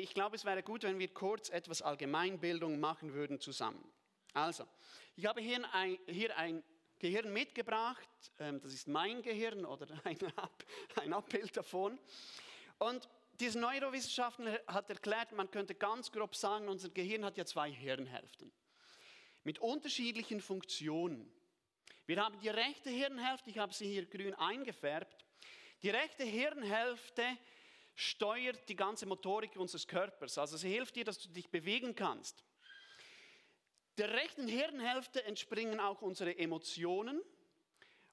[0.00, 3.84] ich glaube, es wäre gut, wenn wir kurz etwas Allgemeinbildung machen würden zusammen.
[4.32, 4.66] Also,
[5.16, 6.62] ich habe hier ein, hier ein
[6.98, 8.08] Gehirn mitgebracht.
[8.38, 10.18] Ähm, das ist mein Gehirn oder ein,
[10.96, 11.98] ein Abbild davon.
[12.78, 13.08] Und
[13.38, 18.52] dieser Neurowissenschaftler hat erklärt, man könnte ganz grob sagen, unser Gehirn hat ja zwei Hirnhälften
[19.44, 21.30] mit unterschiedlichen Funktionen.
[22.06, 25.24] Wir haben die rechte Hirnhälfte, ich habe sie hier grün eingefärbt.
[25.82, 27.24] Die rechte Hirnhälfte
[27.94, 30.38] steuert die ganze Motorik unseres Körpers.
[30.38, 32.44] Also sie hilft dir, dass du dich bewegen kannst.
[33.98, 37.20] Der rechten Hirnhälfte entspringen auch unsere Emotionen,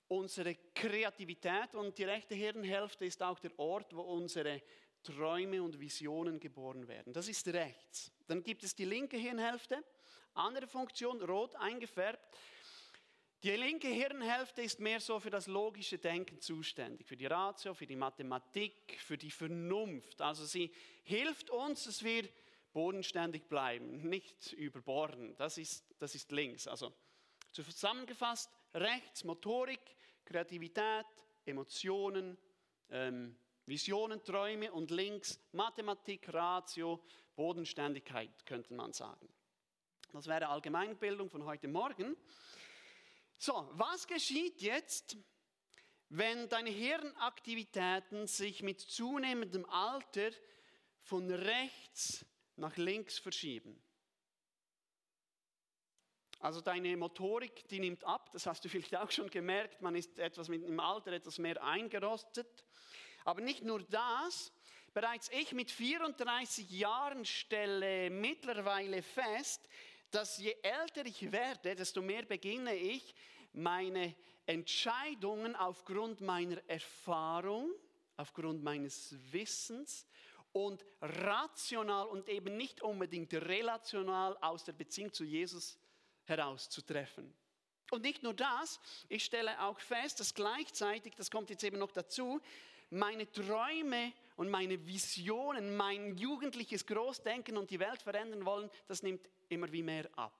[0.07, 4.61] unsere Kreativität und die rechte Hirnhälfte ist auch der Ort, wo unsere
[5.03, 7.13] Träume und Visionen geboren werden.
[7.13, 8.11] Das ist rechts.
[8.27, 9.83] Dann gibt es die linke Hirnhälfte,
[10.33, 12.27] andere Funktion, rot eingefärbt.
[13.43, 17.85] Die linke Hirnhälfte ist mehr so für das logische Denken zuständig, für die Ratio, für
[17.85, 20.21] die Mathematik, für die Vernunft.
[20.21, 20.73] Also sie
[21.03, 22.27] hilft uns, dass wir
[22.73, 25.35] bodenständig bleiben, nicht überborden.
[25.35, 26.67] Das ist, das ist links.
[26.67, 26.91] Also
[27.51, 29.81] zusammengefasst, rechts Motorik,
[30.25, 31.05] Kreativität,
[31.45, 32.37] Emotionen,
[32.89, 37.03] ähm, Visionen, Träume und links Mathematik, Ratio,
[37.35, 39.29] Bodenständigkeit, könnte man sagen.
[40.11, 42.15] Das wäre Allgemeinbildung von heute Morgen.
[43.39, 45.15] So, was geschieht jetzt,
[46.09, 50.31] wenn deine Hirnaktivitäten sich mit zunehmendem Alter
[51.01, 53.79] von rechts nach links verschieben?
[56.39, 60.17] Also deine Motorik, die nimmt ab, das hast du vielleicht auch schon gemerkt, man ist
[60.17, 62.63] etwas mit dem Alter etwas mehr eingerostet.
[63.23, 64.51] Aber nicht nur das,
[64.93, 69.67] bereits ich mit 34 Jahren stelle mittlerweile fest,
[70.11, 73.13] dass je älter ich werde, desto mehr beginne ich
[73.53, 77.71] meine Entscheidungen aufgrund meiner Erfahrung,
[78.15, 80.07] aufgrund meines Wissens
[80.53, 85.77] und rational und eben nicht unbedingt relational aus der Beziehung zu Jesus
[86.23, 87.33] heraus zu treffen.
[87.91, 91.91] Und nicht nur das, ich stelle auch fest, dass gleichzeitig, das kommt jetzt eben noch
[91.91, 92.41] dazu,
[92.89, 99.29] meine Träume und meine Visionen, mein jugendliches Großdenken und die Welt verändern wollen, das nimmt
[99.49, 100.33] immer wie mehr ab.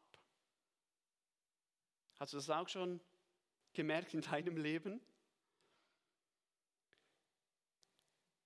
[2.20, 3.00] Hast du das auch schon
[3.74, 5.00] gemerkt in deinem Leben?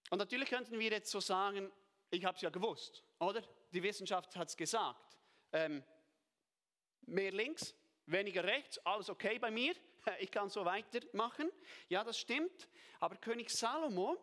[0.09, 1.71] Und natürlich könnten wir jetzt so sagen,
[2.09, 3.41] ich habe es ja gewusst, oder?
[3.71, 5.17] Die Wissenschaft hat es gesagt.
[5.53, 5.81] Ähm,
[7.03, 7.73] mehr links,
[8.05, 9.73] weniger rechts, alles okay bei mir,
[10.19, 11.50] ich kann so weitermachen.
[11.88, 12.67] Ja, das stimmt.
[13.00, 14.17] Aber König Salomo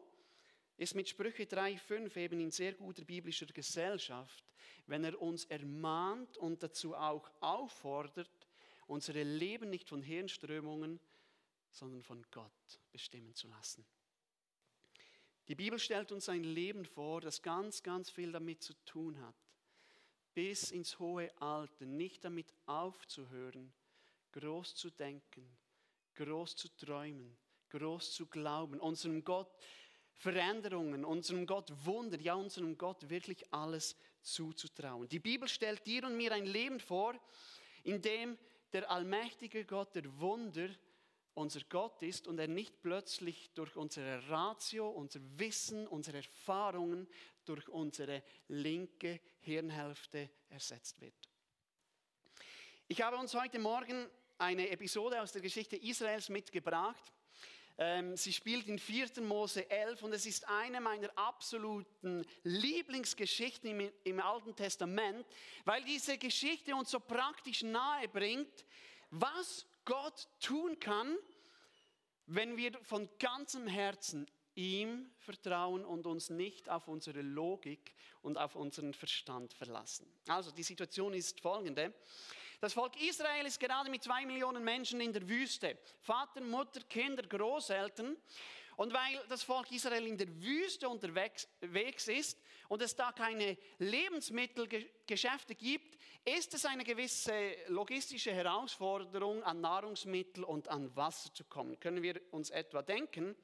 [0.77, 4.44] ist mit Sprüche 3,5 eben in sehr guter biblischer Gesellschaft,
[4.88, 8.31] wenn er uns ermahnt und dazu auch auffordert,
[8.87, 10.99] unsere Leben nicht von Hirnströmungen,
[11.71, 13.84] sondern von Gott bestimmen zu lassen.
[15.47, 19.37] Die Bibel stellt uns ein Leben vor, das ganz, ganz viel damit zu tun hat,
[20.34, 23.72] bis ins hohe Alter nicht damit aufzuhören,
[24.32, 25.56] groß zu denken,
[26.15, 27.37] groß zu träumen,
[27.71, 29.50] groß zu glauben, unserem Gott
[30.12, 35.09] Veränderungen, unserem Gott Wunder, ja unserem Gott wirklich alles zuzutrauen.
[35.09, 37.15] Die Bibel stellt dir und mir ein Leben vor,
[37.84, 38.39] in dem
[38.73, 40.69] der allmächtige Gott der Wunder
[41.34, 47.07] unser Gott ist und er nicht plötzlich durch unsere Ratio, unser Wissen, unsere Erfahrungen,
[47.45, 51.15] durch unsere linke Hirnhälfte ersetzt wird.
[52.89, 54.09] Ich habe uns heute Morgen
[54.39, 57.12] eine Episode aus der Geschichte Israels mitgebracht.
[57.81, 59.22] Ähm, sie spielt in 4.
[59.22, 65.25] Mose 11 und es ist eine meiner absoluten Lieblingsgeschichten im, im Alten Testament,
[65.65, 68.66] weil diese Geschichte uns so praktisch nahe bringt,
[69.11, 71.16] was Gott tun kann,
[72.27, 78.56] wenn wir von ganzem Herzen ihm vertrauen und uns nicht auf unsere Logik und auf
[78.56, 80.05] unseren Verstand verlassen.
[80.27, 81.95] Also die Situation ist folgende.
[82.61, 85.79] Das Volk Israel ist gerade mit zwei Millionen Menschen in der Wüste.
[86.01, 88.17] Vater, Mutter, Kinder, Großeltern.
[88.77, 91.47] Und weil das Volk Israel in der Wüste unterwegs
[92.09, 92.37] ist
[92.69, 97.33] und es da keine Lebensmittelgeschäfte gibt, ist es eine gewisse
[97.69, 101.78] logistische Herausforderung, an Nahrungsmittel und an Wasser zu kommen.
[101.78, 103.37] Können wir uns etwa denken?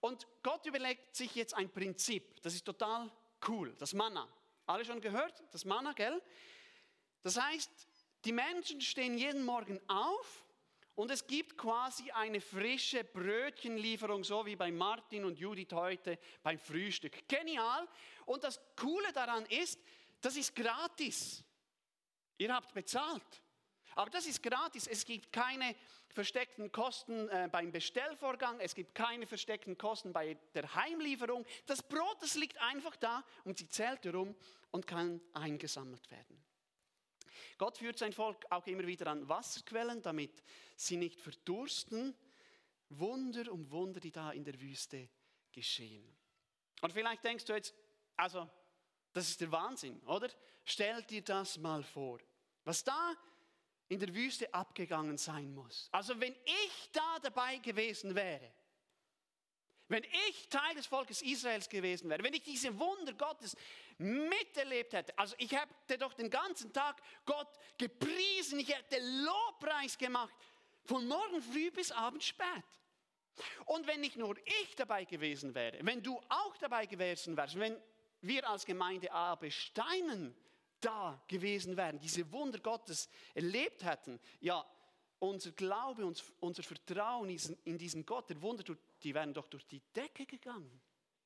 [0.00, 2.40] Und Gott überlegt sich jetzt ein Prinzip.
[2.42, 3.10] Das ist total
[3.48, 3.74] cool.
[3.78, 4.28] Das Manna.
[4.66, 5.42] Alle schon gehört?
[5.50, 6.22] Das Manna, gell?
[7.22, 7.88] Das heißt,
[8.24, 10.44] die Menschen stehen jeden Morgen auf
[10.94, 16.58] und es gibt quasi eine frische Brötchenlieferung, so wie bei Martin und Judith heute beim
[16.58, 17.26] Frühstück.
[17.28, 17.88] Genial.
[18.26, 19.80] Und das Coole daran ist,
[20.20, 21.42] das ist gratis.
[22.38, 23.42] Ihr habt bezahlt.
[23.96, 24.86] Aber das ist gratis.
[24.86, 25.74] Es gibt keine
[26.08, 28.60] versteckten Kosten äh, beim Bestellvorgang.
[28.60, 31.44] Es gibt keine versteckten Kosten bei der Heimlieferung.
[31.66, 34.34] Das Brot, das liegt einfach da und sie zählt herum
[34.70, 36.44] und kann eingesammelt werden.
[37.58, 40.42] Gott führt sein Volk auch immer wieder an Wasserquellen, damit
[40.76, 42.14] sie nicht verdursten.
[42.88, 45.08] Wunder um Wunder, die da in der Wüste
[45.52, 46.16] geschehen.
[46.80, 47.74] Und vielleicht denkst du jetzt,
[48.16, 48.48] also,
[49.12, 50.28] das ist der Wahnsinn, oder?
[50.64, 52.20] Stell dir das mal vor.
[52.64, 53.14] Was da
[53.88, 55.88] in der Wüste abgegangen sein muss.
[55.92, 58.52] Also wenn ich da dabei gewesen wäre,
[59.94, 63.56] wenn ich Teil des Volkes Israels gewesen wäre, wenn ich diese Wunder Gottes
[63.98, 67.48] miterlebt hätte, also ich hätte doch den ganzen Tag Gott
[67.78, 70.34] gepriesen, ich hätte Lobpreis gemacht,
[70.84, 72.64] von morgen früh bis abends spät.
[73.66, 77.80] Und wenn nicht nur ich dabei gewesen wäre, wenn du auch dabei gewesen wärst, wenn
[78.20, 80.34] wir als Gemeinde Abe Steinen
[80.80, 84.64] da gewesen wären, diese Wunder Gottes erlebt hätten, ja,
[85.20, 87.30] unser Glaube, unser Vertrauen
[87.64, 88.64] in diesen Gott, der Wunder,
[89.04, 90.80] die wären doch durch die Decke gegangen.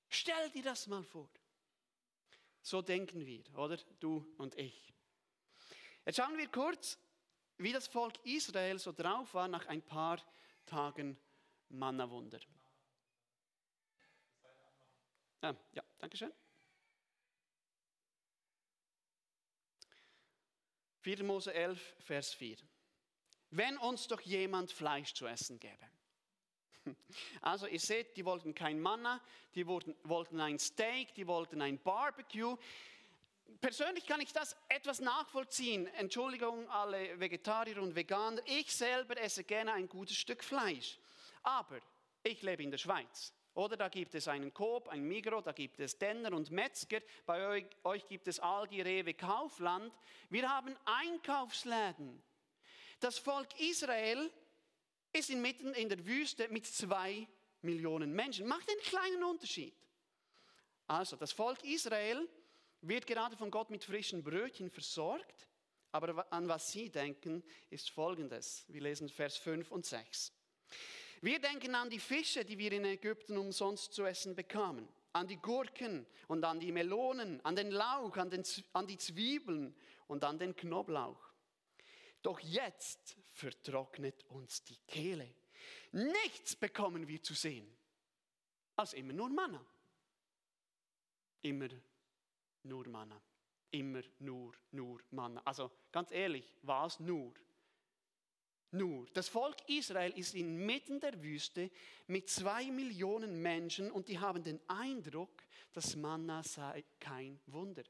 [0.08, 1.30] Stell dir das mal vor.
[2.60, 3.76] So denken wir, oder?
[4.00, 4.92] Du und ich.
[6.04, 6.98] Jetzt schauen wir kurz,
[7.56, 10.22] wie das Volk Israel so drauf war nach ein paar
[10.66, 11.18] Tagen
[11.68, 12.40] Manna-Wunder.
[15.40, 16.32] Ah, ja, danke schön.
[21.00, 21.24] 4.
[21.24, 22.56] Mose 11, Vers 4.
[23.50, 25.88] Wenn uns doch jemand Fleisch zu essen gäbe.
[27.40, 29.20] Also ihr seht, die wollten kein Manna,
[29.54, 32.56] die wollten ein Steak, die wollten ein Barbecue.
[33.60, 35.86] Persönlich kann ich das etwas nachvollziehen.
[35.94, 38.42] Entschuldigung, alle Vegetarier und Veganer.
[38.44, 40.98] Ich selber esse gerne ein gutes Stück Fleisch.
[41.42, 41.78] Aber
[42.22, 43.32] ich lebe in der Schweiz.
[43.54, 47.44] Oder da gibt es einen Coop, ein Migro, da gibt es Denner und Metzger, bei
[47.48, 49.92] euch, euch gibt es Aldi, Rewe, Kaufland.
[50.30, 52.22] Wir haben Einkaufsläden.
[53.00, 54.30] Das Volk Israel
[55.12, 57.26] ist inmitten in der Wüste mit zwei
[57.62, 58.46] Millionen Menschen.
[58.46, 59.74] Macht einen kleinen Unterschied.
[60.86, 62.28] Also, das Volk Israel
[62.80, 65.48] wird gerade von Gott mit frischen Brötchen versorgt,
[65.92, 68.64] aber an was sie denken, ist folgendes.
[68.68, 70.32] Wir lesen Vers 5 und 6.
[71.20, 75.36] Wir denken an die Fische, die wir in Ägypten umsonst zu essen bekamen, an die
[75.36, 79.74] Gurken und an die Melonen, an den Lauch, an, den, an die Zwiebeln
[80.06, 81.27] und an den Knoblauch.
[82.22, 85.34] Doch jetzt vertrocknet uns die Kehle.
[85.92, 87.68] Nichts bekommen wir zu sehen,
[88.76, 89.64] als immer nur Manna.
[91.42, 91.68] Immer
[92.64, 93.20] nur Manna.
[93.70, 95.42] Immer nur, nur Manna.
[95.44, 97.34] Also ganz ehrlich, was nur?
[98.70, 101.70] Nur, das Volk Israel ist inmitten der Wüste
[102.06, 105.42] mit zwei Millionen Menschen und die haben den Eindruck,
[105.72, 107.84] dass Manna sei kein Wunder.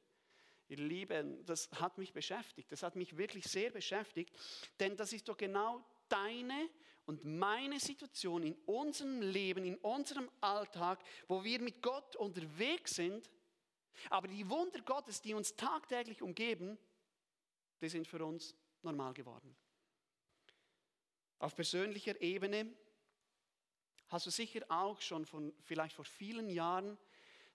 [0.68, 4.34] Ihr Lieben, das hat mich beschäftigt, das hat mich wirklich sehr beschäftigt,
[4.78, 6.68] denn das ist doch genau deine
[7.06, 13.30] und meine Situation in unserem Leben, in unserem Alltag, wo wir mit Gott unterwegs sind,
[14.10, 16.78] aber die Wunder Gottes, die uns tagtäglich umgeben,
[17.80, 19.56] die sind für uns normal geworden.
[21.38, 22.70] Auf persönlicher Ebene
[24.08, 26.98] hast du sicher auch schon von, vielleicht vor vielen Jahren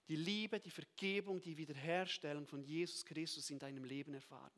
[0.08, 4.52] die Liebe, die Vergebung, die Wiederherstellung von Jesus Christus in deinem Leben erfahren.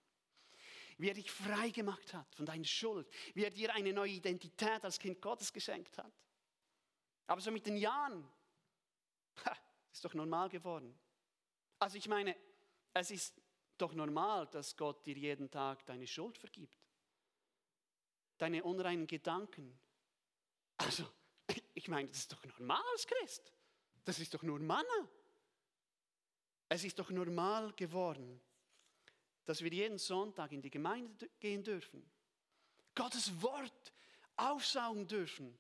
[0.99, 4.83] Wie er dich frei gemacht hat von deiner Schuld, wie er dir eine neue Identität
[4.85, 6.13] als Kind Gottes geschenkt hat.
[7.27, 8.27] Aber so mit den Jahren,
[9.45, 9.57] ha,
[9.93, 10.99] ist doch normal geworden.
[11.79, 12.35] Also ich meine,
[12.95, 13.41] es ist
[13.77, 16.79] doch normal, dass Gott dir jeden Tag deine Schuld vergibt
[18.39, 19.79] deine unreinen Gedanken.
[20.77, 21.05] Also,
[21.75, 23.53] ich meine, das ist doch normal als Christ.
[24.05, 25.09] Das ist doch nur Manna.
[26.69, 28.41] Es ist doch normal geworden,
[29.45, 32.03] dass wir jeden Sonntag in die Gemeinde gehen dürfen.
[32.95, 33.93] Gottes Wort
[34.37, 35.57] aufsaugen dürfen,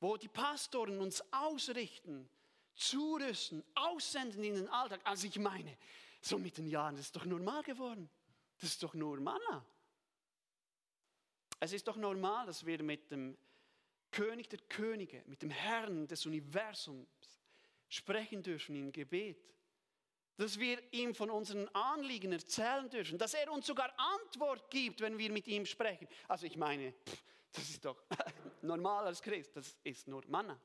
[0.00, 2.28] wo die Pastoren uns ausrichten,
[2.74, 5.00] zurüsten, aussenden in den Alltag.
[5.04, 5.76] Also ich meine,
[6.22, 8.08] so mit den Jahren, das ist doch normal geworden.
[8.58, 9.64] Das ist doch nur Manna.
[11.60, 13.36] Es ist doch normal, dass wir mit dem
[14.10, 17.08] König der Könige, mit dem Herrn des Universums
[17.88, 19.38] sprechen dürfen im Gebet.
[20.36, 23.18] Dass wir ihm von unseren Anliegen erzählen dürfen.
[23.18, 26.08] Dass er uns sogar Antwort gibt, wenn wir mit ihm sprechen.
[26.28, 26.94] Also ich meine,
[27.52, 28.02] das ist doch
[28.62, 29.56] normal als Christ.
[29.56, 30.58] Das ist nur Manna.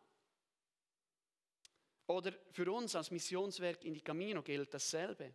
[2.07, 5.33] Oder für uns als Missionswerk in die Camino gilt dasselbe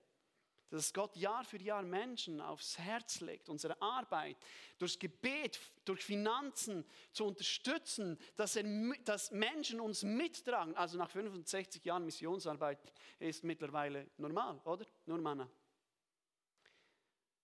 [0.71, 4.37] dass Gott Jahr für Jahr Menschen aufs Herz legt, unsere Arbeit
[4.79, 8.65] durch Gebet, durch Finanzen zu unterstützen, dass, er,
[9.05, 10.77] dass Menschen uns mittragen.
[10.77, 12.79] Also nach 65 Jahren Missionsarbeit
[13.19, 14.87] ist mittlerweile normal, oder?
[15.07, 15.49] Nur Manna.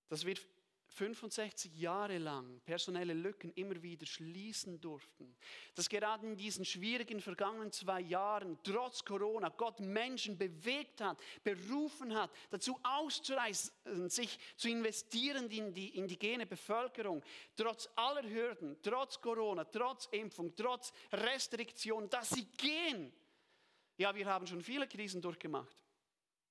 [0.08, 0.36] Dass wir
[0.96, 5.36] 65 Jahre lang personelle Lücken immer wieder schließen durften.
[5.74, 12.14] Dass gerade in diesen schwierigen vergangenen zwei Jahren, trotz Corona, Gott Menschen bewegt hat, berufen
[12.14, 13.70] hat, dazu auszureisen,
[14.08, 17.22] sich zu investieren in die indigene Bevölkerung,
[17.54, 23.12] trotz aller Hürden, trotz Corona, trotz Impfung, trotz Restriktion, dass sie gehen.
[23.98, 25.76] Ja, wir haben schon viele Krisen durchgemacht.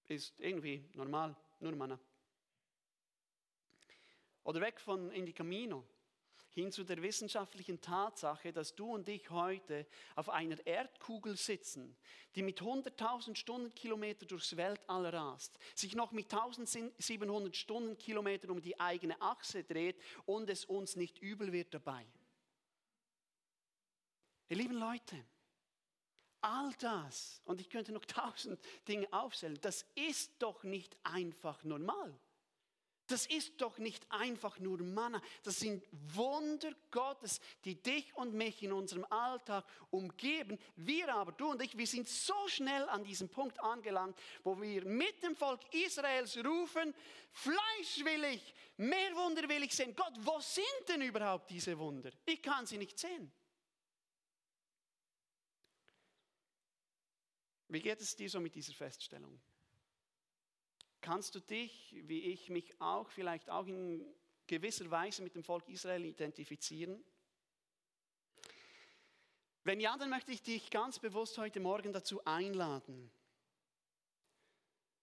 [0.07, 1.99] Ist irgendwie normal, nur Manna.
[4.45, 5.83] Oder weg von Indi Camino
[6.51, 9.85] hin zu der wissenschaftlichen Tatsache, dass du und ich heute
[10.15, 11.97] auf einer Erdkugel sitzen,
[12.35, 19.21] die mit 100.000 Stundenkilometer durchs Weltall rast, sich noch mit 1700 Stundenkilometern um die eigene
[19.21, 22.05] Achse dreht und es uns nicht übel wird dabei.
[24.47, 25.25] Ihr lieben Leute,
[26.39, 32.17] all das, und ich könnte noch tausend Dinge aufzählen, das ist doch nicht einfach normal.
[33.07, 35.21] Das ist doch nicht einfach nur Manna.
[35.43, 40.57] Das sind Wunder Gottes, die dich und mich in unserem Alltag umgeben.
[40.75, 44.85] Wir aber, du und ich, wir sind so schnell an diesem Punkt angelangt, wo wir
[44.85, 46.93] mit dem Volk Israels rufen,
[47.31, 49.93] Fleisch will ich, mehr Wunder will ich sehen.
[49.93, 52.11] Gott, wo sind denn überhaupt diese Wunder?
[52.25, 53.31] Ich kann sie nicht sehen.
[57.67, 59.41] Wie geht es dir so mit dieser Feststellung?
[61.05, 64.03] Kannst du dich, wie ich mich auch, vielleicht auch in
[64.47, 67.03] gewisser Weise mit dem Volk Israel identifizieren?
[69.63, 73.11] Wenn ja, dann möchte ich dich ganz bewusst heute Morgen dazu einladen,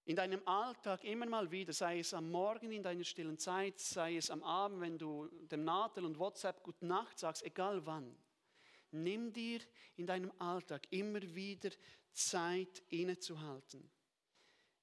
[0.05, 4.17] in deinem Alltag immer mal wieder, sei es am Morgen in deiner stillen Zeit, sei
[4.17, 8.13] es am Abend, wenn du dem Nadel und WhatsApp Gute Nacht sagst, egal wann,
[8.91, 9.61] nimm dir
[9.95, 11.71] in deinem Alltag immer wieder
[12.11, 13.89] Zeit innezuhalten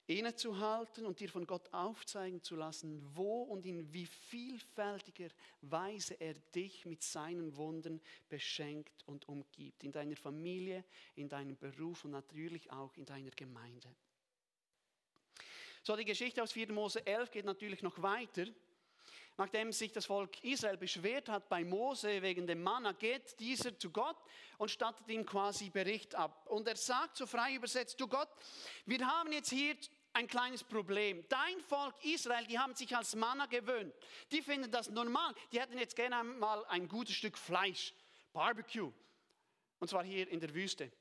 [0.10, 5.30] innezuhalten und dir von Gott aufzeigen zu lassen, wo und in wie vielfältiger
[5.62, 9.84] Weise er dich mit seinen Wunden beschenkt und umgibt.
[9.84, 10.84] In deiner Familie,
[11.16, 13.94] in deinem Beruf und natürlich auch in deiner Gemeinde.
[15.84, 16.74] So, die Geschichte aus 4.
[16.74, 18.46] Mose 11 geht natürlich noch weiter.
[19.38, 23.89] Nachdem sich das Volk Israel beschwert hat bei Mose wegen dem Manna, geht dieser zu
[23.89, 24.18] Gott
[24.58, 26.46] und stattet ihm quasi Bericht ab.
[26.48, 28.28] Und er sagt so frei übersetzt, du Gott,
[28.86, 29.78] wir haben jetzt hier
[30.13, 31.24] ein kleines Problem.
[31.30, 33.94] Dein Volk Israel, die haben sich als Manna gewöhnt.
[34.32, 35.34] Die finden das normal.
[35.51, 37.94] Die hätten jetzt gerne mal ein gutes Stück Fleisch,
[38.34, 38.92] Barbecue.
[39.80, 40.92] Und zwar hier in der Wüste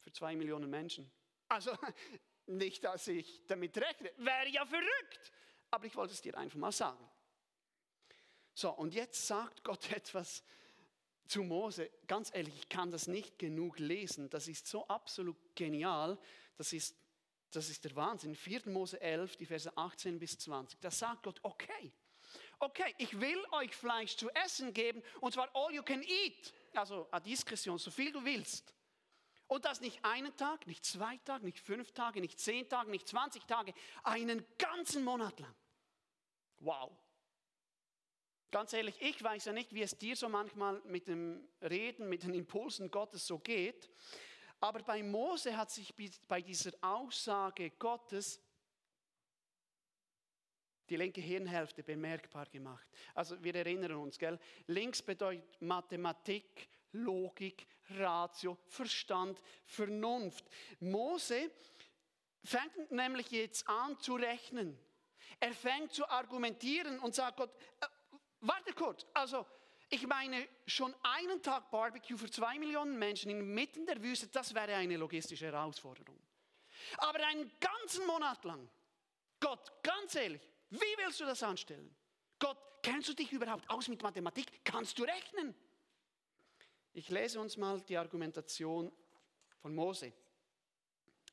[0.00, 1.10] für zwei Millionen Menschen.
[1.48, 1.76] Also
[2.46, 4.10] nicht, dass ich damit rechne.
[4.18, 5.32] Wäre ja verrückt.
[5.70, 7.08] Aber ich wollte es dir einfach mal sagen.
[8.54, 10.44] So, und jetzt sagt Gott etwas
[11.26, 11.90] zu Mose.
[12.06, 14.28] Ganz ehrlich, ich kann das nicht genug lesen.
[14.30, 16.18] Das ist so absolut genial.
[16.56, 16.94] Das ist
[17.56, 18.34] das ist der Wahnsinn.
[18.34, 18.62] 4.
[18.66, 20.80] Mose 11, die Verse 18 bis 20.
[20.80, 21.92] Da sagt Gott, okay,
[22.58, 26.52] okay, ich will euch Fleisch zu essen geben und zwar all you can eat.
[26.74, 28.74] Also a Diskretion, so viel du willst.
[29.46, 33.06] Und das nicht einen Tag, nicht zwei Tage, nicht fünf Tage, nicht zehn Tage, nicht
[33.06, 35.54] 20 Tage, einen ganzen Monat lang.
[36.60, 36.90] Wow.
[38.50, 42.22] Ganz ehrlich, ich weiß ja nicht, wie es dir so manchmal mit dem Reden, mit
[42.22, 43.90] den Impulsen Gottes so geht.
[44.64, 45.94] Aber bei Mose hat sich
[46.26, 48.40] bei dieser Aussage Gottes
[50.88, 52.88] die linke Hirnhälfte bemerkbar gemacht.
[53.14, 54.40] Also wir erinnern uns, gell?
[54.66, 60.46] Links bedeutet Mathematik, Logik, Ratio, Verstand, Vernunft.
[60.80, 61.50] Mose
[62.42, 64.78] fängt nämlich jetzt an zu rechnen.
[65.40, 67.86] Er fängt zu argumentieren und sagt Gott, äh,
[68.40, 69.44] warte kurz, also
[69.90, 74.74] ich meine, schon einen Tag Barbecue für zwei Millionen Menschen inmitten der Wüste, das wäre
[74.74, 76.18] eine logistische Herausforderung.
[76.98, 78.68] Aber einen ganzen Monat lang,
[79.40, 81.94] Gott, ganz ehrlich, wie willst du das anstellen?
[82.38, 84.64] Gott, kennst du dich überhaupt aus mit Mathematik?
[84.64, 85.54] Kannst du rechnen?
[86.92, 88.90] Ich lese uns mal die Argumentation
[89.60, 90.12] von Mose,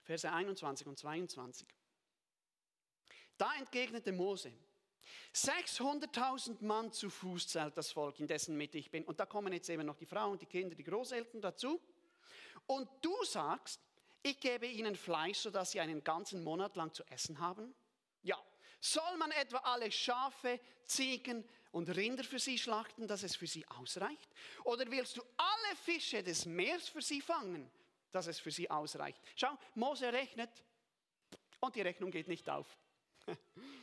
[0.03, 1.67] Verse 21 und 22.
[3.37, 4.51] Da entgegnete Mose,
[5.33, 9.03] 600.000 Mann zu Fuß zählt das Volk, in dessen Mitte ich bin.
[9.05, 11.79] Und da kommen jetzt eben noch die Frauen, die Kinder, die Großeltern dazu.
[12.67, 13.81] Und du sagst,
[14.23, 17.73] ich gebe ihnen Fleisch, sodass sie einen ganzen Monat lang zu essen haben?
[18.23, 18.37] Ja.
[18.79, 23.67] Soll man etwa alle Schafe, Ziegen und Rinder für sie schlachten, dass es für sie
[23.67, 24.29] ausreicht?
[24.63, 27.69] Oder willst du alle Fische des Meeres für sie fangen,
[28.11, 29.21] dass es für sie ausreicht?
[29.35, 30.49] Schau, Mose rechnet
[31.59, 32.67] und die Rechnung geht nicht auf.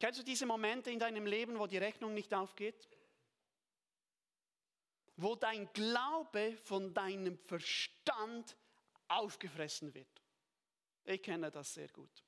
[0.00, 2.88] Kennst du diese Momente in deinem Leben, wo die Rechnung nicht aufgeht?
[5.16, 8.56] Wo dein Glaube von deinem Verstand
[9.08, 10.22] aufgefressen wird.
[11.04, 12.24] Ich kenne das sehr gut.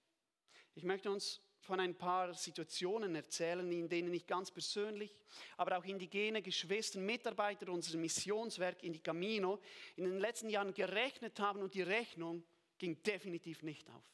[0.75, 5.17] Ich möchte uns von ein paar Situationen erzählen, in denen ich ganz persönlich,
[5.57, 9.61] aber auch indigene Geschwister, Mitarbeiter unseres Missionswerk in die Camino
[9.97, 12.45] in den letzten Jahren gerechnet haben und die Rechnung
[12.77, 14.05] ging definitiv nicht auf.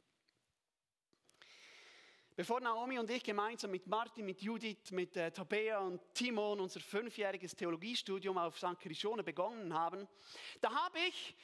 [2.39, 6.79] Bevor Naomi und ich gemeinsam mit Martin, mit Judith, mit äh, Tabea und Timon unser
[6.79, 8.79] fünfjähriges Theologiestudium auf St.
[8.79, 10.07] Krishone begonnen haben,
[10.61, 11.35] da habe ich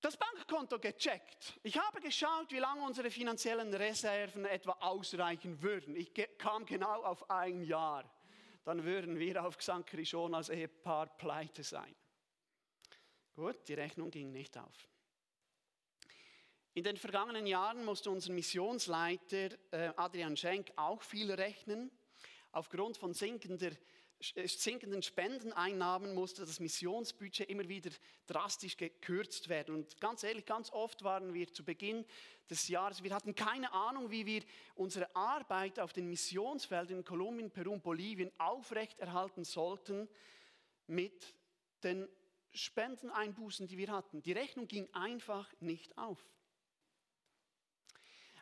[0.00, 1.58] das Bankkonto gecheckt.
[1.64, 5.96] Ich habe geschaut, wie lange unsere finanziellen Reserven etwa ausreichen würden.
[5.96, 8.08] Ich kam genau auf ein Jahr.
[8.62, 9.84] Dann würden wir auf St.
[9.84, 11.92] Krishone als Ehepaar pleite sein.
[13.34, 14.88] Gut, die Rechnung ging nicht auf.
[16.76, 21.90] In den vergangenen Jahren musste unser Missionsleiter äh, Adrian Schenk auch viel rechnen.
[22.52, 23.70] Aufgrund von sinkender,
[24.34, 27.88] äh, sinkenden Spendeneinnahmen musste das Missionsbudget immer wieder
[28.26, 29.74] drastisch gekürzt werden.
[29.74, 32.04] Und ganz ehrlich, ganz oft waren wir zu Beginn
[32.50, 34.42] des Jahres, wir hatten keine Ahnung, wie wir
[34.74, 40.10] unsere Arbeit auf den Missionsfeldern in Kolumbien, Peru und Bolivien aufrechterhalten sollten
[40.88, 41.34] mit
[41.82, 42.06] den
[42.52, 44.20] Spendeneinbußen, die wir hatten.
[44.20, 46.22] Die Rechnung ging einfach nicht auf.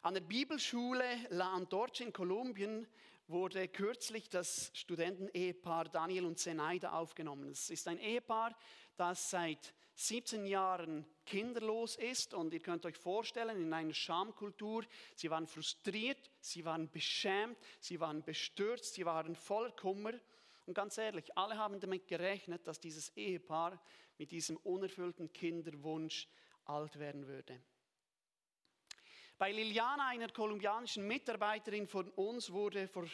[0.04, 2.86] An der Bibelschule La Antorcha in Kolumbien
[3.26, 7.48] wurde kürzlich das Studentenehepaar Daniel und Zenaida aufgenommen.
[7.48, 8.54] Es ist ein Ehepaar,
[8.98, 14.84] das seit 17 Jahren kinderlos ist und ihr könnt euch vorstellen, in einer Schamkultur,
[15.14, 20.12] sie waren frustriert, sie waren beschämt, sie waren bestürzt, sie waren voller Kummer.
[20.66, 23.80] Und ganz ehrlich, alle haben damit gerechnet, dass dieses Ehepaar
[24.18, 26.28] mit diesem unerfüllten Kinderwunsch
[26.66, 27.58] alt werden würde.
[29.36, 33.06] Bei Liliana, einer kolumbianischen Mitarbeiterin von uns, wurde vor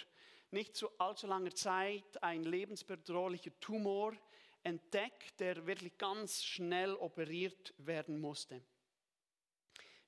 [0.51, 4.13] nicht so allzu langer Zeit ein lebensbedrohlicher Tumor
[4.63, 8.61] entdeckt, der wirklich ganz schnell operiert werden musste.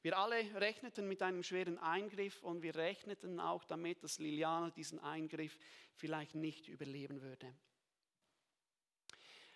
[0.03, 4.99] Wir alle rechneten mit einem schweren Eingriff und wir rechneten auch damit, dass Liliana diesen
[4.99, 5.57] Eingriff
[5.95, 7.55] vielleicht nicht überleben würde.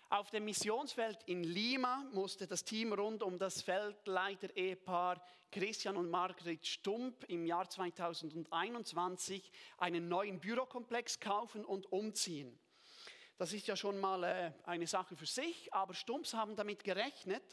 [0.09, 5.21] Auf dem Missionsfeld in Lima musste das Team rund um das Feldleiter-Ehepaar
[5.51, 12.57] Christian und Margret Stump im Jahr 2021 einen neuen Bürokomplex kaufen und umziehen.
[13.37, 17.43] Das ist ja schon mal äh, eine Sache für sich, aber Stumps haben damit gerechnet,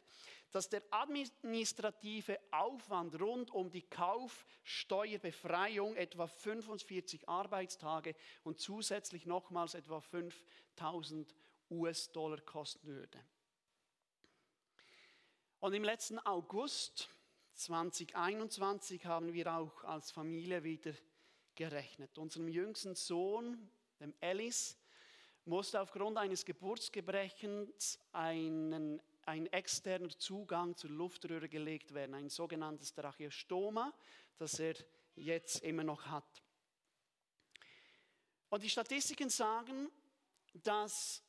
[0.52, 10.00] dass der administrative Aufwand rund um die Kaufsteuerbefreiung etwa 45 Arbeitstage und zusätzlich nochmals etwa
[10.00, 11.35] 5000
[11.70, 13.24] US-Dollar kosten würde.
[15.61, 17.09] Und im letzten August
[17.55, 20.92] 2021 haben wir auch als Familie wieder
[21.55, 22.18] gerechnet.
[22.18, 24.77] Unserem jüngsten Sohn, dem Ellis,
[25.46, 33.92] musste aufgrund eines Geburtsgebrechens einen, ein externer Zugang zur Luftröhre gelegt werden, ein sogenanntes Tracheostoma,
[34.37, 34.74] das er
[35.16, 36.42] jetzt immer noch hat.
[38.48, 39.90] Und die Statistiken sagen,
[40.53, 41.22] dass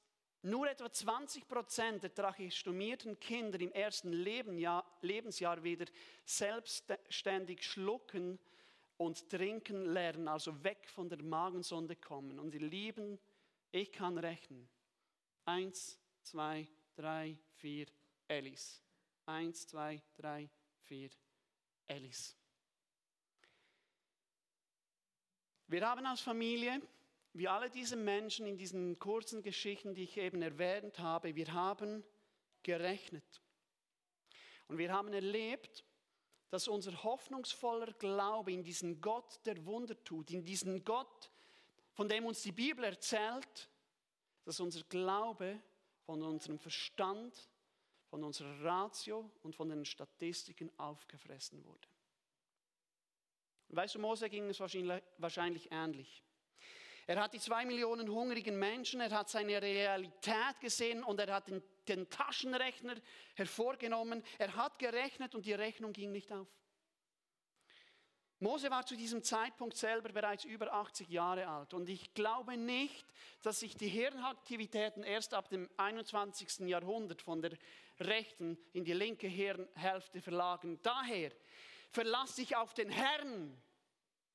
[0.46, 5.86] nur etwa 20 Prozent der trachestomierten Kinder im ersten Lebensjahr wieder
[6.24, 8.40] selbstständig schlucken
[8.98, 12.40] und trinken lernen, also weg von der Magensonde kommen.
[12.40, 13.20] Und ihr Lieben,
[13.72, 14.70] ich kann rechnen.
[15.46, 17.88] Eins, zwei, drei, vier,
[18.28, 18.84] Ellis.
[19.26, 20.50] Eins, zwei, drei,
[20.84, 21.10] vier,
[21.88, 22.38] Ellis.
[25.68, 26.80] Wir haben als Familie
[27.36, 32.02] wie alle diese Menschen in diesen kurzen Geschichten, die ich eben erwähnt habe, wir haben
[32.64, 33.42] gerechnet.
[34.70, 35.84] Und wir haben erlebt,
[36.50, 41.30] dass unser hoffnungsvoller Glaube in diesen Gott, der Wunder tut, in diesen Gott,
[41.92, 43.70] von dem uns die Bibel erzählt,
[44.46, 45.62] dass unser Glaube
[46.06, 47.50] von unserem Verstand,
[48.10, 51.88] von unserer Ratio und von den Statistiken aufgefressen wurde.
[53.68, 56.24] Weißt du, Mose ging es wahrscheinlich, wahrscheinlich ähnlich.
[57.08, 61.48] Er hat die zwei Millionen hungrigen Menschen, er hat seine Realität gesehen und er hat
[61.48, 62.96] den, den Taschenrechner
[63.36, 64.24] hervorgenommen.
[64.40, 66.48] Er hat gerechnet und die Rechnung ging nicht auf.
[68.40, 73.06] Mose war zu diesem Zeitpunkt selber bereits über 80 Jahre alt und ich glaube nicht,
[73.42, 76.68] dass sich die Hirnaktivitäten erst ab dem 21.
[76.68, 77.54] Jahrhundert von der
[78.00, 80.80] rechten in die linke Hirnhälfte verlagern.
[80.84, 81.32] Daher
[81.92, 83.58] verlass dich auf den Herrn,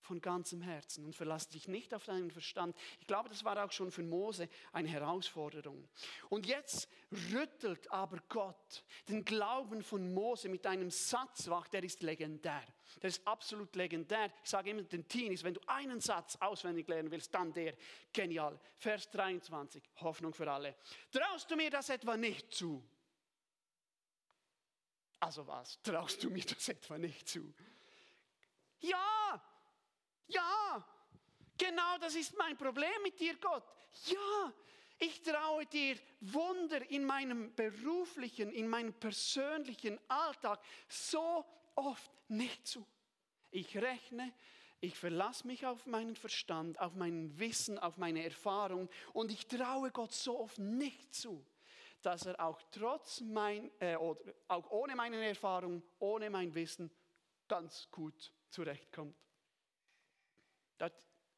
[0.02, 2.76] von ganzem Herzen und verlass dich nicht auf deinen Verstand.
[3.00, 5.88] Ich glaube, das war auch schon für Mose eine Herausforderung.
[6.28, 6.88] Und jetzt
[7.32, 12.62] rüttelt aber Gott den Glauben von Mose mit einem Satz wach, der ist legendär.
[13.02, 14.32] Der ist absolut legendär.
[14.42, 17.76] Ich sage immer den Teenies, wenn du einen Satz auswendig lernen willst, dann der.
[18.12, 18.58] Genial.
[18.76, 20.74] Vers 23, Hoffnung für alle.
[21.12, 22.82] Traust du mir das etwa nicht zu?
[25.20, 25.80] Also was?
[25.82, 27.54] Traust du mir das etwa nicht zu?
[28.80, 29.42] Ja,
[30.30, 30.84] ja,
[31.60, 33.62] Genau das ist mein Problem mit dir, Gott.
[34.06, 34.50] Ja,
[34.98, 42.86] ich traue dir Wunder in meinem beruflichen, in meinem persönlichen Alltag so oft nicht zu.
[43.50, 44.32] Ich rechne,
[44.80, 49.90] ich verlasse mich auf meinen Verstand, auf mein Wissen, auf meine Erfahrung und ich traue
[49.90, 51.44] Gott so oft nicht zu,
[52.00, 56.90] dass er auch trotz mein, äh, oder auch ohne meine Erfahrung, ohne mein Wissen
[57.48, 59.14] ganz gut zurechtkommt.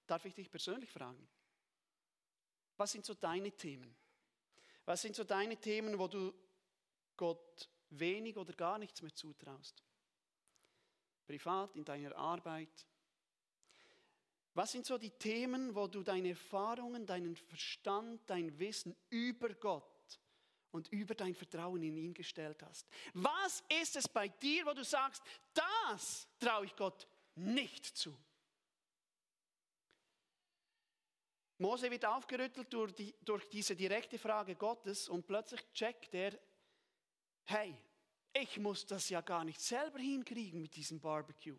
[0.07, 1.28] Darf ich dich persönlich fragen?
[2.76, 3.96] Was sind so deine Themen?
[4.85, 6.35] Was sind so deine Themen, wo du
[7.16, 9.85] Gott wenig oder gar nichts mehr zutraust?
[11.26, 12.87] Privat, in deiner Arbeit?
[14.55, 20.20] Was sind so die Themen, wo du deine Erfahrungen, deinen Verstand, dein Wissen über Gott
[20.72, 22.87] und über dein Vertrauen in ihn gestellt hast?
[23.14, 25.22] Was ist es bei dir, wo du sagst,
[25.55, 28.14] das traue ich Gott nicht zu?
[31.62, 36.38] Mose wird aufgerüttelt durch, die, durch diese direkte Frage Gottes und plötzlich checkt er,
[37.44, 37.75] hey,
[38.35, 41.59] ich muss das ja gar nicht selber hinkriegen mit diesem Barbecue.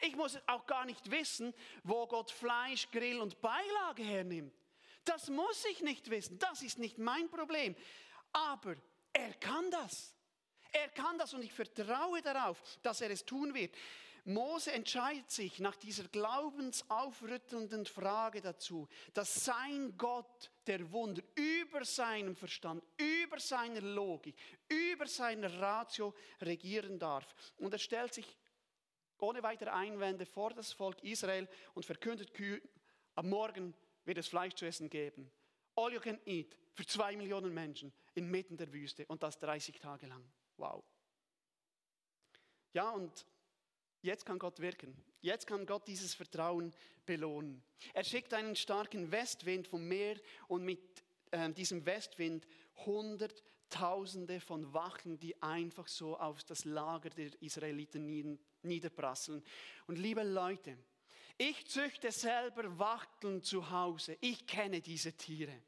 [0.00, 4.54] Ich muss auch gar nicht wissen, wo Gott Fleisch, Grill und Beilage hernimmt.
[5.04, 6.38] Das muss ich nicht wissen.
[6.38, 7.74] Das ist nicht mein Problem.
[8.32, 8.76] Aber
[9.12, 10.14] er kann das.
[10.72, 13.74] Er kann das und ich vertraue darauf, dass er es tun wird.
[14.28, 22.34] Mose entscheidet sich nach dieser glaubensaufrüttelnden Frage dazu, dass sein Gott der Wunder über seinem
[22.34, 24.36] Verstand, über seiner Logik,
[24.68, 27.34] über seiner Ratio regieren darf.
[27.58, 28.36] Und er stellt sich
[29.18, 32.60] ohne weitere Einwände vor das Volk Israel und verkündet kühn,
[33.14, 35.30] am Morgen wird es Fleisch zu essen geben.
[35.76, 40.08] All you can eat für zwei Millionen Menschen inmitten der Wüste und das 30 Tage
[40.08, 40.24] lang.
[40.56, 40.82] Wow.
[42.72, 43.24] Ja, und
[44.06, 44.96] Jetzt kann Gott wirken.
[45.20, 46.72] Jetzt kann Gott dieses Vertrauen
[47.04, 47.60] belohnen.
[47.92, 50.16] Er schickt einen starken Westwind vom Meer
[50.46, 52.46] und mit äh, diesem Westwind
[52.84, 59.42] Hunderttausende von Wachen, die einfach so auf das Lager der Israeliten niederprasseln.
[59.88, 60.78] Und liebe Leute,
[61.36, 64.16] ich züchte selber Wachteln zu Hause.
[64.20, 65.64] Ich kenne diese Tiere.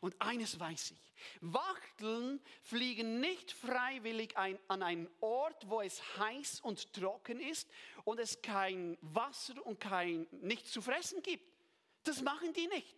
[0.00, 6.60] Und eines weiß ich, Wachteln fliegen nicht freiwillig ein, an einen Ort, wo es heiß
[6.60, 7.68] und trocken ist
[8.04, 11.44] und es kein Wasser und kein nichts zu fressen gibt.
[12.04, 12.96] Das machen die nicht.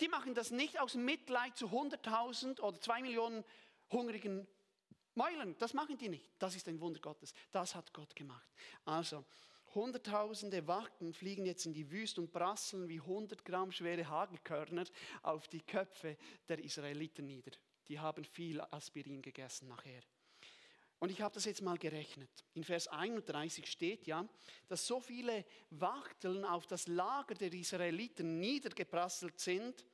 [0.00, 3.44] Die machen das nicht aus Mitleid zu 100.000 oder 2 Millionen
[3.90, 4.46] hungrigen
[5.14, 5.56] Mäulen.
[5.58, 6.30] Das machen die nicht.
[6.38, 7.34] Das ist ein Wunder Gottes.
[7.50, 8.48] Das hat Gott gemacht.
[8.84, 9.24] Also,
[9.74, 14.84] Hunderttausende Wachen fliegen jetzt in die Wüste und prasseln wie 100 Gramm schwere Hagelkörner
[15.22, 16.16] auf die Köpfe
[16.48, 17.52] der Israeliten nieder.
[17.88, 20.02] Die haben viel Aspirin gegessen nachher.
[20.98, 22.30] Und ich habe das jetzt mal gerechnet.
[22.52, 24.28] In Vers 31 steht ja,
[24.68, 29.86] dass so viele Wachteln auf das Lager der Israeliten niedergeprasselt sind,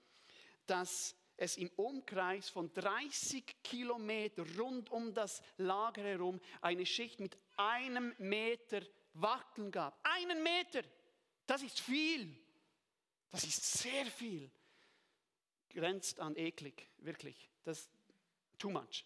[0.67, 7.37] dass es im Umkreis von 30 Kilometer rund um das Lager herum eine Schicht mit
[7.57, 8.81] einem Meter
[9.21, 9.99] Wachteln gab.
[10.03, 10.83] Einen Meter.
[11.47, 12.37] Das ist viel.
[13.31, 14.51] Das ist sehr viel.
[15.71, 17.51] Grenzt an eklig, wirklich.
[17.65, 17.91] Das ist
[18.59, 19.05] too much.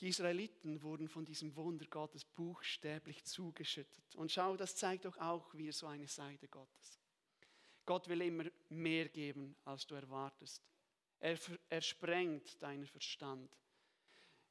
[0.00, 4.16] Die Israeliten wurden von diesem Wunder Gottes buchstäblich zugeschüttet.
[4.16, 6.98] Und schau, das zeigt doch auch wieder so eine Seite Gottes.
[7.84, 10.62] Gott will immer mehr geben, als du erwartest.
[11.18, 13.50] Er, er sprengt deinen Verstand.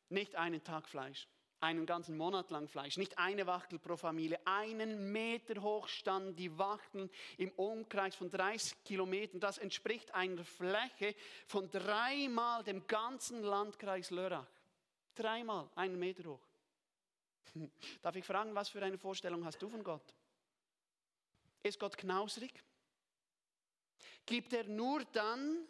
[0.10, 1.28] Nicht einen Tag Fleisch,
[1.62, 6.58] einen ganzen Monat lang Fleisch, nicht eine Wachtel pro Familie, einen Meter hoch standen die
[6.58, 9.40] Wachteln im Umkreis von 30 Kilometern.
[9.40, 11.16] Das entspricht einer Fläche
[11.48, 14.48] von dreimal dem ganzen Landkreis Lörrach.
[15.16, 16.48] Dreimal, einen Meter hoch.
[18.02, 20.16] Darf ich fragen, was für eine Vorstellung hast du von Gott?
[21.64, 22.54] Ist Gott knausrig?
[24.26, 25.68] Gibt er nur dann,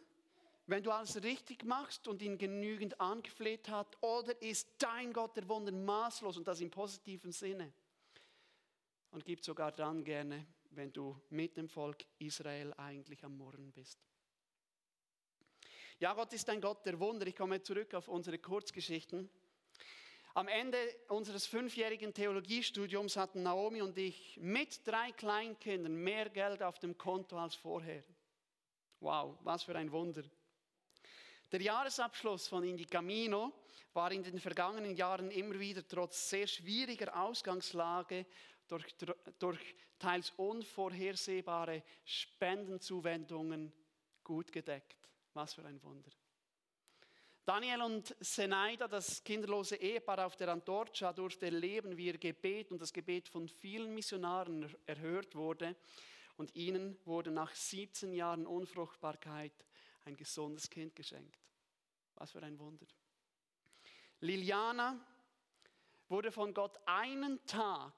[0.70, 5.48] wenn du alles richtig machst und ihn genügend angefleht hat, oder ist dein Gott der
[5.48, 7.74] Wunder maßlos und das im positiven Sinne?
[9.12, 14.00] Und gibt sogar dann gerne, wenn du mit dem Volk Israel eigentlich am Murren bist.
[16.00, 17.26] Ja, Gott ist ein Gott der Wunder.
[17.26, 19.30] Ich komme zurück auf unsere Kurzgeschichten.
[20.36, 20.78] Am Ende
[21.08, 27.38] unseres fünfjährigen Theologiestudiums hatten Naomi und ich mit drei Kleinkindern mehr Geld auf dem Konto
[27.38, 28.04] als vorher.
[29.00, 30.24] Wow, was für ein Wunder.
[31.52, 33.52] Der Jahresabschluss von Indi Camino
[33.94, 38.28] war in den vergangenen Jahren immer wieder trotz sehr schwieriger Ausgangslage
[38.68, 38.96] durch,
[39.40, 43.74] durch teils unvorhersehbare Spendenzuwendungen
[44.24, 45.10] gut gedeckt.
[45.34, 46.12] Was für ein Wunder.
[47.46, 52.80] Daniel und Senaida, das kinderlose Ehepaar auf der Antorcha, durfte erleben, wie ihr Gebet und
[52.80, 55.76] das Gebet von vielen Missionaren erhört wurde.
[56.38, 59.66] Und ihnen wurde nach 17 Jahren Unfruchtbarkeit
[60.10, 61.40] ein gesundes Kind geschenkt.
[62.16, 62.86] Was für ein Wunder.
[64.20, 65.00] Liliana
[66.10, 67.94] wurde von Gott einen Tag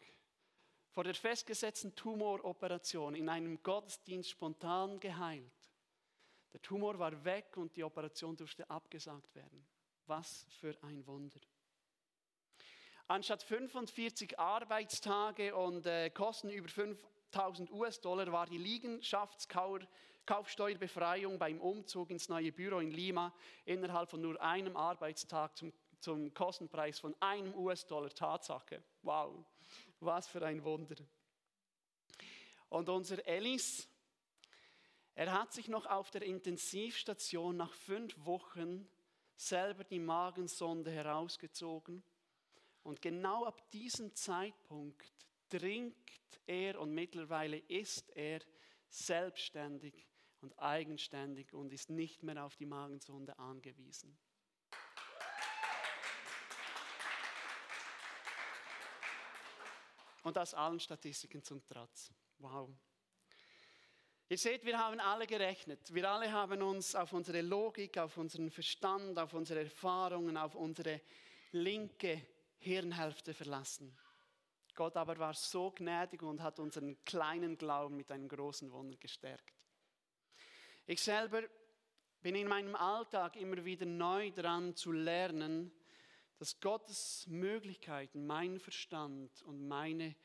[0.91, 5.69] vor der festgesetzten Tumoroperation in einem Gottesdienst spontan geheilt.
[6.53, 9.65] Der Tumor war weg und die Operation durfte abgesagt werden.
[10.05, 11.39] Was für ein Wunder.
[13.07, 16.67] Anstatt 45 Arbeitstage und äh, Kosten über
[17.31, 24.41] 5000 US-Dollar war die Liegenschaftskaufsteuerbefreiung beim Umzug ins neue Büro in Lima innerhalb von nur
[24.41, 28.83] einem Arbeitstag zum, zum Kostenpreis von einem US-Dollar Tatsache.
[29.03, 29.45] Wow,
[30.01, 30.97] was für ein Wunder.
[32.67, 33.87] Und unser Ellis,
[35.15, 38.89] er hat sich noch auf der Intensivstation nach fünf Wochen
[39.37, 42.03] selber die Magensonde herausgezogen.
[42.83, 48.39] Und genau ab diesem Zeitpunkt trinkt er und mittlerweile ist er
[48.89, 50.07] selbstständig
[50.41, 54.17] und eigenständig und ist nicht mehr auf die Magensonde angewiesen.
[60.23, 62.11] Und das allen Statistiken zum Trotz.
[62.37, 62.69] Wow.
[64.29, 65.93] Ihr seht, wir haben alle gerechnet.
[65.93, 71.01] Wir alle haben uns auf unsere Logik, auf unseren Verstand, auf unsere Erfahrungen, auf unsere
[71.51, 72.25] linke
[72.59, 73.97] Hirnhälfte verlassen.
[74.81, 79.53] Gott aber war so gnädig und hat unseren kleinen Glauben mit einem großen Wunder gestärkt.
[80.87, 81.43] Ich selber
[82.23, 85.71] bin in meinem Alltag immer wieder neu dran zu lernen,
[86.39, 90.15] dass Gottes Möglichkeiten, mein Verstand und meine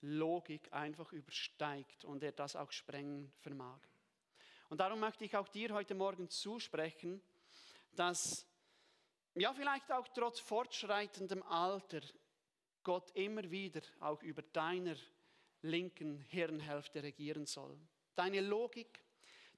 [0.00, 3.80] Logik einfach übersteigt und er das auch sprengen vermag.
[4.68, 7.20] Und darum möchte ich auch dir heute Morgen zusprechen,
[7.96, 8.46] dass
[9.34, 12.00] ja vielleicht auch trotz fortschreitendem Alter
[12.84, 14.94] Gott immer wieder auch über deiner
[15.62, 17.76] linken Hirnhälfte regieren soll.
[18.14, 19.02] Deine Logik,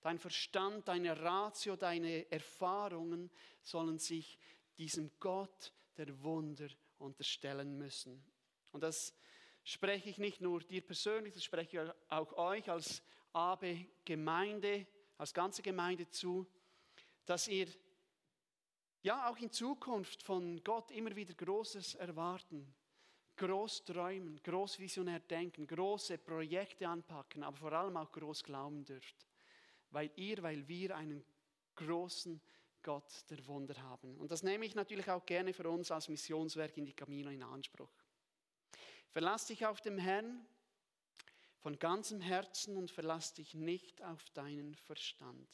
[0.00, 3.30] dein Verstand, deine Ratio, deine Erfahrungen
[3.62, 4.38] sollen sich
[4.78, 8.24] diesem Gott der Wunder unterstellen müssen.
[8.72, 9.14] Und das
[9.64, 14.86] spreche ich nicht nur dir persönlich, das spreche ich auch euch als AB Gemeinde,
[15.18, 16.46] als ganze Gemeinde zu,
[17.24, 17.66] dass ihr
[19.02, 22.74] ja auch in Zukunft von Gott immer wieder Großes erwarten,
[23.36, 29.26] groß träumen, groß visionär denken, große Projekte anpacken, aber vor allem auch groß glauben dürft,
[29.90, 31.24] weil ihr, weil wir einen
[31.74, 32.40] großen
[32.82, 34.16] Gott der Wunder haben.
[34.18, 37.42] Und das nehme ich natürlich auch gerne für uns als Missionswerk in die Camino in
[37.42, 37.90] Anspruch.
[39.10, 40.46] Verlass dich auf den Herrn
[41.58, 45.48] von ganzem Herzen und verlass dich nicht auf deinen Verstand.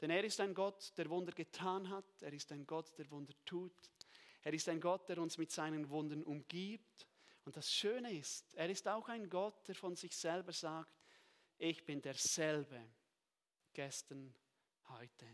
[0.00, 2.04] Denn er ist ein Gott, der Wunder getan hat.
[2.20, 3.72] Er ist ein Gott, der Wunder tut.
[4.46, 7.08] Er ist ein Gott, der uns mit seinen Wundern umgibt.
[7.44, 11.02] Und das Schöne ist, er ist auch ein Gott, der von sich selber sagt,
[11.58, 12.80] ich bin derselbe,
[13.72, 14.32] gestern,
[14.88, 15.26] heute